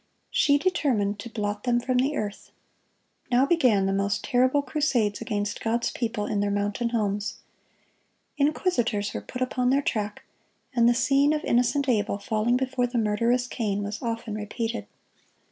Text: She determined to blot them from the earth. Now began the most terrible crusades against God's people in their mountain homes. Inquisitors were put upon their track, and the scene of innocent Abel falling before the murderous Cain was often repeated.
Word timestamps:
She 0.31 0.57
determined 0.57 1.19
to 1.19 1.29
blot 1.29 1.63
them 1.63 1.79
from 1.79 1.97
the 1.99 2.17
earth. 2.17 2.49
Now 3.29 3.45
began 3.45 3.85
the 3.85 3.93
most 3.93 4.23
terrible 4.23 4.63
crusades 4.63 5.21
against 5.21 5.61
God's 5.63 5.91
people 5.91 6.25
in 6.25 6.39
their 6.39 6.49
mountain 6.49 6.89
homes. 6.89 7.35
Inquisitors 8.35 9.13
were 9.13 9.21
put 9.21 9.43
upon 9.43 9.69
their 9.69 9.83
track, 9.83 10.23
and 10.75 10.89
the 10.89 10.95
scene 10.95 11.33
of 11.33 11.43
innocent 11.43 11.87
Abel 11.87 12.17
falling 12.17 12.57
before 12.57 12.87
the 12.87 12.97
murderous 12.97 13.45
Cain 13.45 13.83
was 13.83 14.01
often 14.01 14.33
repeated. 14.33 14.87